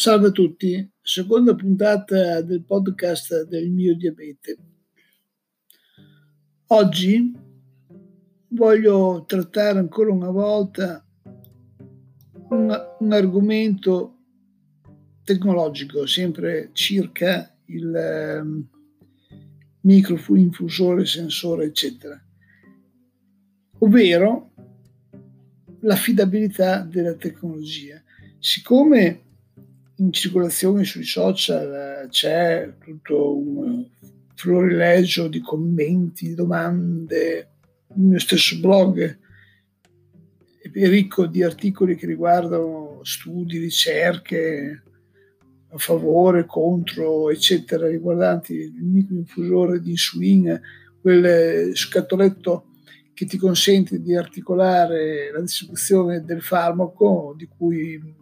[0.00, 4.56] Salve a tutti, seconda puntata del podcast del mio diabete.
[6.68, 7.30] Oggi
[8.48, 11.06] voglio trattare ancora una volta
[12.48, 14.16] un, un argomento
[15.22, 18.66] tecnologico, sempre circa il um,
[19.80, 22.18] microinfusore, sensore, eccetera,
[23.80, 24.52] ovvero
[25.80, 28.02] l'affidabilità della tecnologia.
[28.38, 29.24] Siccome
[30.00, 33.86] in circolazione sui social c'è tutto un
[34.34, 37.48] florileggio di commenti, domande,
[37.94, 39.18] il mio stesso blog
[40.62, 44.82] è ricco di articoli che riguardano studi, ricerche
[45.72, 50.60] a favore, contro, eccetera, riguardanti il microinfusore di insulina,
[51.00, 52.66] quel scatoletto
[53.12, 58.18] che ti consente di articolare la distribuzione del farmaco di cui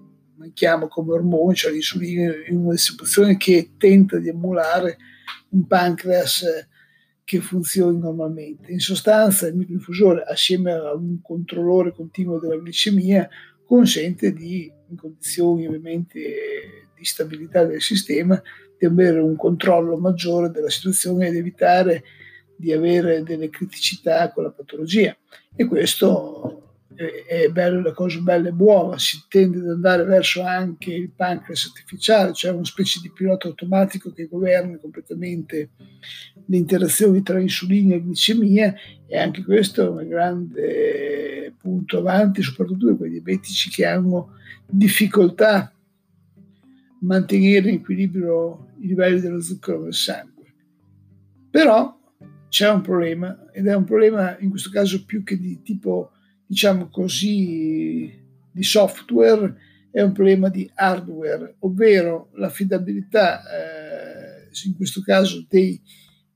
[0.52, 4.96] chiamo come ormone, cioè l'insulina, in una distribuzione che tenta di emulare
[5.50, 6.44] un pancreas
[7.24, 8.72] che funzioni normalmente.
[8.72, 13.28] In sostanza il microinfusore assieme a un controllore continuo della glicemia
[13.66, 16.18] consente di, in condizioni ovviamente
[16.94, 18.40] di stabilità del sistema,
[18.78, 22.02] di avere un controllo maggiore della situazione ed evitare
[22.56, 25.14] di avere delle criticità con la patologia.
[25.54, 26.57] E questo
[26.98, 32.32] è bello, cosa bella e buona, si tende ad andare verso anche il pancreas artificiale,
[32.32, 35.70] cioè una specie di pilota automatico che governa completamente
[36.44, 38.74] le interazioni tra insulina e glicemia
[39.06, 44.32] e anche questo è un grande punto avanti, soprattutto per quei diabetici che hanno
[44.66, 45.72] difficoltà a
[47.02, 50.52] mantenere in equilibrio i livelli dello zucchero nel sangue.
[51.48, 51.96] Però
[52.48, 56.10] c'è un problema ed è un problema in questo caso più che di tipo
[56.48, 58.10] diciamo così,
[58.50, 59.54] di software
[59.90, 65.80] è un problema di hardware, ovvero l'affidabilità, eh, in questo caso dei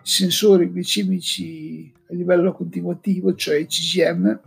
[0.02, 4.40] sensori glicemici a livello continuativo, cioè i CGM,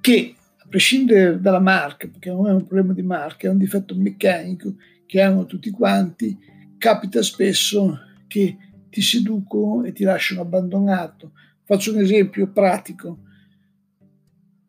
[0.00, 3.94] che a prescindere dalla marca, perché non è un problema di marca, è un difetto
[3.94, 4.74] meccanico
[5.06, 6.38] che hanno tutti quanti,
[6.76, 8.56] capita spesso che
[8.90, 11.32] ti seducono e ti lasciano abbandonato.
[11.64, 13.30] Faccio un esempio pratico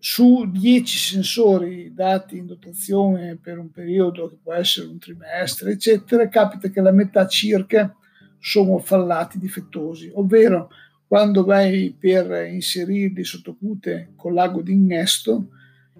[0.05, 6.27] su 10 sensori dati in dotazione per un periodo che può essere un trimestre, eccetera,
[6.27, 7.95] capita che la metà circa
[8.37, 10.69] sono fallati, difettosi, ovvero
[11.07, 15.51] quando vai per inserirli sottocute con l'ago d'innesto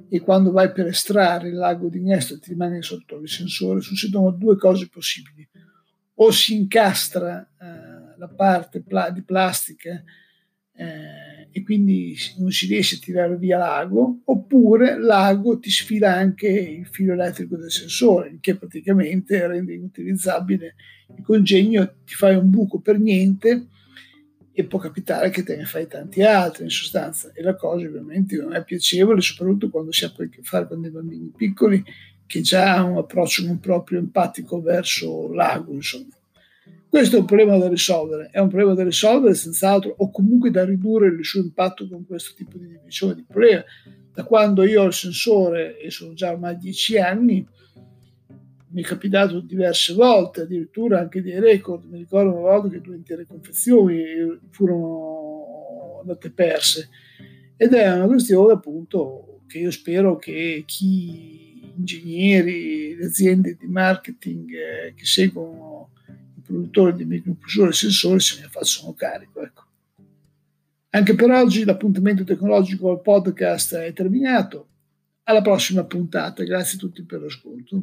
[0.10, 4.32] e quando vai per estrarre il lago d'innesto e ti rimane sotto il sensore, succedono
[4.32, 5.48] due cose possibili.
[6.16, 10.04] O si incastra eh, la parte pla- di plastica
[10.74, 16.48] eh, e quindi non si riesce a tirare via l'ago, oppure l'ago ti sfila anche
[16.48, 20.76] il filo elettrico del sensore, che praticamente rende inutilizzabile
[21.16, 23.68] il congegno, ti fai un buco per niente
[24.52, 27.32] e può capitare che te ne fai tanti altri in sostanza.
[27.34, 30.82] E la cosa ovviamente non è piacevole soprattutto quando si ha a che fare con
[30.82, 31.84] dei bambini piccoli
[32.26, 36.16] che già hanno un approccio non proprio empatico verso l'ago insomma
[36.94, 40.64] questo è un problema da risolvere, è un problema da risolvere senz'altro o comunque da
[40.64, 43.64] ridurre il suo impatto con questo tipo di divisione di problema.
[44.14, 47.44] Da quando io ho il sensore, e sono già ormai dieci anni,
[48.68, 51.84] mi è capitato diverse volte, addirittura anche dei record.
[51.86, 54.04] Mi ricordo una volta che due intere confezioni
[54.52, 56.90] furono andate perse.
[57.58, 64.52] Ed è una questione appunto che io spero che chi, ingegneri, le aziende di marketing
[64.52, 65.90] eh, che seguono
[66.54, 69.42] produttori di microprocessori e sensori se ne facciano carico.
[69.42, 69.64] Ecco.
[70.90, 74.68] Anche per oggi l'appuntamento tecnologico al podcast è terminato.
[75.24, 76.44] Alla prossima puntata.
[76.44, 77.82] Grazie a tutti per l'ascolto.